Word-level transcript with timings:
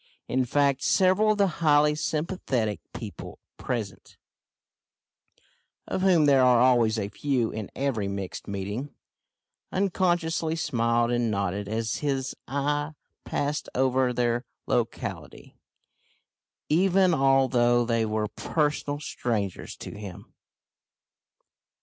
In 0.27 0.45
fact 0.45 0.81
several 0.81 1.33
of 1.33 1.37
the 1.37 1.45
highly 1.61 1.93
sympathetic 1.93 2.79
people 2.91 3.37
present 3.57 4.17
of 5.87 6.01
whom 6.01 6.25
there 6.25 6.41
are 6.43 6.59
always 6.59 6.97
a 6.97 7.07
few 7.09 7.51
in 7.51 7.69
every 7.75 8.07
mixed 8.07 8.47
meeting 8.47 8.95
unconsciously 9.71 10.55
smiled 10.55 11.11
and 11.11 11.29
nodded 11.29 11.67
as 11.67 11.97
his 11.97 12.35
eye 12.47 12.93
passed 13.25 13.69
over 13.75 14.11
their 14.11 14.43
locality, 14.65 15.55
even 16.67 17.13
although 17.13 17.85
they 17.85 18.03
were 18.03 18.27
personal 18.27 18.99
strangers 18.99 19.75
to 19.77 19.91
him. 19.95 20.33